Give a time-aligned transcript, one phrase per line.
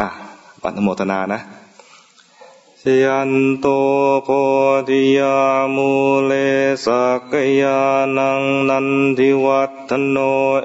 [0.00, 0.08] อะ
[0.62, 1.40] ปันโมทนานะ
[2.82, 3.66] ชยันโต
[4.24, 4.28] โพ
[4.88, 5.38] ธิยา
[5.74, 5.90] มู
[6.26, 6.32] เล
[6.84, 7.80] สักยา
[8.16, 10.16] นังนันทิวัฒโน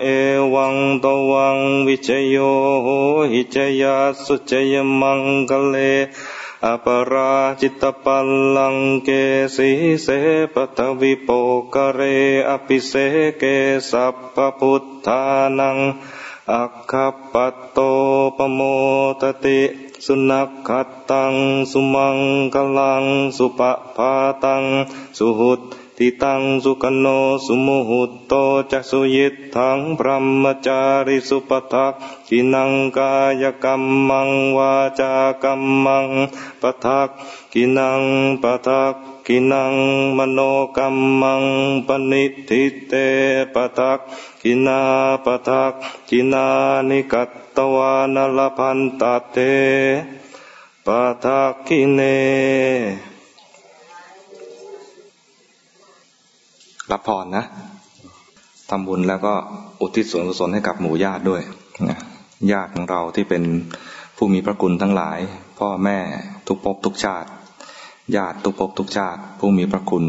[0.02, 0.06] เอ
[0.54, 2.38] วังตวังวิจโย
[2.84, 2.88] โห
[3.32, 5.76] หิจยาสุจยมังกเล
[6.66, 9.10] อปราจิตปัลลังเก
[9.56, 9.70] สี
[10.04, 10.08] เส
[10.54, 11.30] ปทวิโป
[11.74, 12.00] กเร
[12.50, 12.94] อภิเส
[13.38, 13.44] เก
[13.90, 15.22] สัพพุทธา
[15.60, 15.78] นัง
[16.52, 16.94] อัคค
[17.34, 17.80] ปัตโต
[18.38, 18.60] ปโม
[19.22, 19.60] ตติ
[20.06, 21.34] สุนักขัดตัง
[21.72, 22.18] สุมัง
[22.54, 23.04] กลัง
[23.38, 24.64] สุปะพาตัง
[25.18, 25.60] สุหุต
[25.98, 27.06] ติตังสุกโน
[27.46, 28.34] สุมุหุตโต
[28.72, 31.94] จักสุยิตทังพรหมจาริสุปทัก
[32.28, 33.76] กินังกายกรร
[34.10, 35.14] มังวาจา
[35.44, 36.08] กรรมัง
[36.62, 37.10] ปทัก
[37.54, 38.02] กินัง
[38.44, 38.94] ปทัก
[39.28, 39.74] กินัง
[40.18, 40.40] มโน
[40.78, 40.88] กรร
[41.22, 41.44] มัง
[41.88, 42.94] ปนิทิเต
[43.54, 44.00] ปทัก
[44.44, 44.80] กินา
[45.26, 45.74] ปทัก
[46.10, 46.46] กินา
[46.90, 49.38] นิกัตตวานลพันตเต
[50.86, 50.88] ป
[51.24, 52.00] ทักกิเน
[56.92, 57.44] รับพรนะ
[58.70, 59.34] ทำบุญแล้วก็
[59.82, 61.42] อุทิศส่วนกุศลให้กับหมู่ญาติด้วย
[62.52, 63.44] ญาติของเราที่เป็น
[64.18, 65.20] ผู้มีพระคุณทั้งหลาย
[65.60, 65.98] พ่อแม่
[66.48, 67.30] ทุกภพทุกชาติ
[68.16, 70.06] ญาติทุกภพทุกชาติ ผู้มีพระคุณ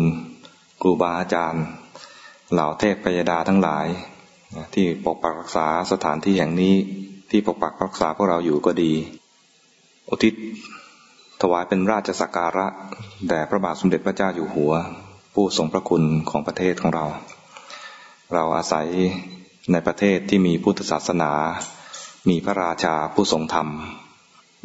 [0.82, 1.64] ครูบาอาจารย์
[2.52, 3.86] เหล่าเทพปยดาทั้งหลาย
[4.74, 6.74] ที่ปกปักรักษาสถานที่แห่งนี้
[7.30, 8.92] ที่ปกปักรักษาพวกเราอยู่ก็ดี
[10.08, 10.34] อุทิศ
[11.40, 12.66] ถวายเป็นราชสักการะ
[13.28, 14.72] แด่พระบาทสมเด็จพระเจ้าอยู่หัว
[15.34, 17.06] ผู้ทรงพระคุณของประเทศของเรา
[18.32, 18.88] เราอาศัย
[19.72, 21.32] ในประเทศที่มีพุทธศาสนา
[22.28, 23.68] มีพระราชาผู้ทรงธรรม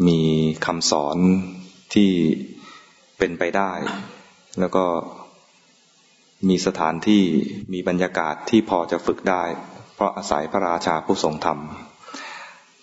[0.07, 0.21] มี
[0.65, 1.17] คำสอน
[1.93, 2.09] ที่
[3.19, 3.71] เป็นไปได้
[4.59, 4.85] แล้วก็
[6.49, 7.23] มีสถานที่
[7.73, 9.43] มีบรรยากาศที่พอจะฝึกได้
[9.95, 11.59] เพราะอาศัยพระราชาผู้ทรงธรรม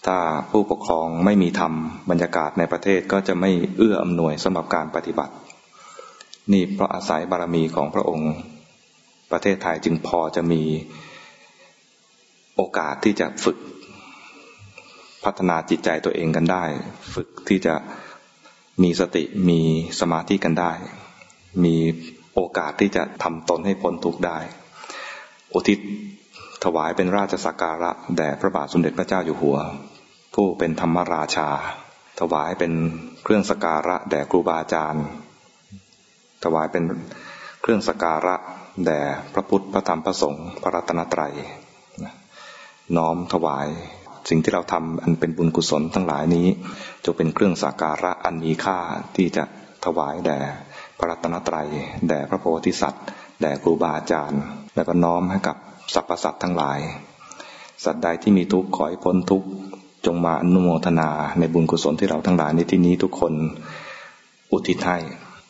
[0.06, 0.18] ถ้า
[0.50, 1.72] ผู้ปกครองไม่มีธรรม
[2.10, 5.34] บรรยากาศในประเทศก็จะไม่เอื้ออำนวยสำหรับการปฏิบัติ
[6.52, 8.32] นี่เพราะอาศัยบารมีของพระองค์
[9.30, 10.62] ประเทศไทยจึงพอจะมี
[12.56, 13.58] โอกาสที่จะฝึก
[15.24, 16.64] พัฒนาจิตใจตัวเองกันได้
[17.14, 17.74] ฝึกที่จะ
[18.82, 19.60] มีสติมี
[20.00, 20.72] สมาธิกันได้
[21.64, 21.76] มี
[22.34, 24.38] โอกาสที่จะทำตนให้พ้นทุกข์ได้
[25.54, 25.78] อุทิศ
[26.64, 29.58] ถวายเป็นราชสักการะแด่พระบาทสมเด็จพระเจ้าอยู่หัว
[30.34, 31.48] ผู้เป็นธรรมราชา
[32.20, 32.72] ถวายเป็น
[33.22, 35.04] เครื่องสการะแด่ครูบาอาจารย์
[36.44, 36.84] ถวายเป็น
[37.62, 38.36] เครื่องสการะ
[38.84, 39.00] แด่
[39.34, 41.34] พระพุทธพระธรรมพระสงฆ์พระรัตนตรัย
[42.96, 43.68] น้อมถวาย
[44.28, 46.46] สิ่งที่เราทำอันเป็นบุญกุศลทั้งหลายนี้
[47.04, 48.78] จะเป็นเครื่องสักการะอันมีค่า
[49.16, 49.44] ที่จะ
[49.84, 50.40] ถวายแด่
[50.98, 51.68] พระรัตนตรัย
[52.08, 53.04] แด่พระโพธิสัตว์
[53.40, 54.42] แด่ครูบาอาจารย์
[54.74, 55.56] และก็น้อมให้กับ
[55.94, 56.80] สรรพสัตว์ทั้งหลาย
[57.84, 59.48] สัตว์ใดที่มีทุกข์ขอให้พ้นทุกข์
[60.06, 63.32] จงมาอนุโมทนาในบุญกุศลที่เราทั้งหลายในที่นี้ทุกคน
[64.52, 64.98] อุทิศให้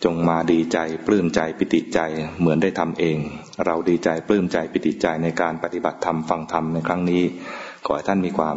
[0.05, 2.01] จงมาดีใจปลื้มใจปิติใจ
[2.39, 3.19] เหมือนได้ทำเอง
[3.65, 7.23] เราดีใจปลื้มใจปิติใจในการปฏิบัติธรรมฟังธรรมในครั้งนี้
[7.87, 8.57] ขอให้ท่านมีความ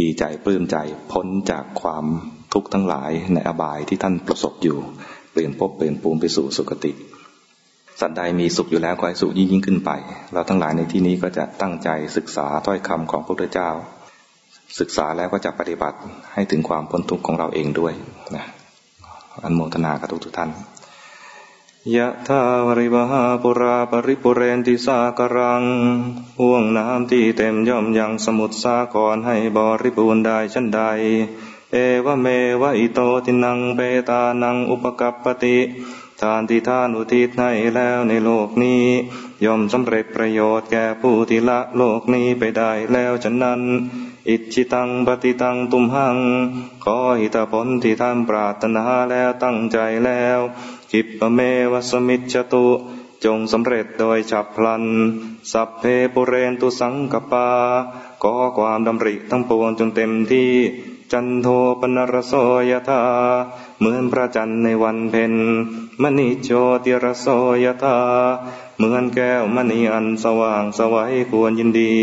[0.00, 0.76] ดีใจปลื้มใจ
[1.12, 2.04] พ้นจากความ
[2.52, 4.78] ทุกข์ทั้งหลายในอบายที่ท่านประสบอยู่
[5.32, 6.92] เปลี่ยนภพเปลี่ยนภูมิไปสู่สุคติ
[8.00, 9.90] สัตว์ใดมีสุขอยู่แล้วขอให้สุขยิ่งยิ่งขึ้นไป
[10.32, 13.70] เราทั้งหลายในที่นี้ก็จะตั้งใจศึกษาถ้อยคำของพระพุทธเจ้า
[14.80, 15.98] ศึกษาแล้วก็จะปฏิบัติ
[16.34, 17.92] ให้ถึงความพ้นทุกข์ของเราเองด้วย
[18.36, 18.44] นะ
[19.44, 20.50] อันโมทนากับทุกทุกท่าน
[21.94, 25.64] ยะทาวริบหาปุราปริปุเรนติสากรัง
[26.40, 30.80] ห่วงน้ำที่เต็มย่อมยังสมุทรสาครให้บริบูรณ์ได้ชั้นใด
[31.72, 32.26] เอวเม
[32.62, 35.58] วะอิโตตินังเปตานังอุปกัปปติ
[36.20, 38.84] ทานที่ท่านอุทิศให้แล้วในโลกนี้
[39.44, 43.60] ย่อมสำเร็จประโยชน์แก่ผู้ที่ละโลกนี้ไปได้แล้วฉะนั้น
[44.28, 46.18] อิจิตังปฏิตังตุมหัง
[46.84, 50.40] ขอหิตผลที่ท่านปรารถนาแล้วตั้งใจแล้ว
[50.92, 51.38] กิปเม
[51.72, 52.66] วสมิจตุ
[53.24, 54.84] จงสำเร็จโดยฉับพลัน
[55.52, 57.48] สัพเพปุเรนตุสังกปา
[58.22, 60.52] ขอความดำริทั้งปวงจนเต็มที่
[61.12, 61.48] จันโท
[61.80, 62.34] ปนรโส
[62.70, 63.02] ยธา
[63.78, 65.34] เหมือนพระจันทร์ในวันเพ็ญ
[66.02, 66.50] มณีโจ
[66.84, 67.26] ติรโส
[67.64, 67.98] ยธา
[68.76, 71.94] เหมือนแก้วมณีอันสว่างสวัยควรยินดี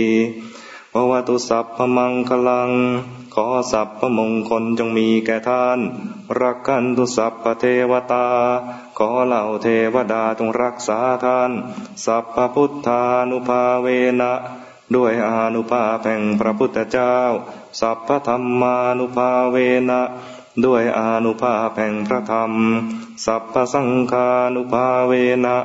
[0.93, 2.71] ภวตุสัพพมังคลัง
[3.35, 5.79] ขอสัพพมงคลจงมีแก่ท่าน
[6.41, 8.25] รักกันตุสัพพเทวตา
[8.97, 11.51] ขอเหล่าเทวดาจงรักษาท่าน
[12.05, 13.87] สัพพพุทธานุภาเว
[14.21, 14.33] นะ
[14.95, 17.15] ด้วยอานุภาพแห่งพระพุทธเจ้า
[17.79, 19.57] สัพพธรรมานุภาเว
[19.89, 20.01] นะ
[20.65, 22.51] ด้วยอานุภาพแห่งพระธรรม
[23.25, 25.13] สัพพสังฆานุภาเว
[25.45, 25.57] นะ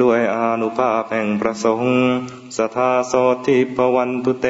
[0.00, 1.96] ด้วยอานุภาพแห่งพระสงฆ์
[2.56, 3.12] สทาโส
[3.46, 4.46] ทิปวันตุเต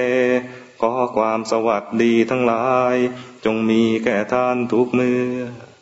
[0.85, 2.97] ขอความสวัสดีทั้งหลาย
[3.45, 5.74] จงมีแก่ท่านทุกเมื่อ